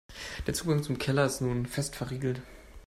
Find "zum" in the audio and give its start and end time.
0.81-0.97